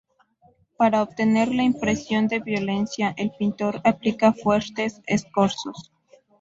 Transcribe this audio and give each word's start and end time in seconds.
Para 0.77 1.03
obtener 1.03 1.53
la 1.53 1.61
impresión 1.61 2.27
de 2.27 2.39
violencia, 2.39 3.13
el 3.17 3.29
pintor 3.37 3.81
aplica 3.83 4.33
fuertes 4.33 4.99
escorzos. 5.05 5.91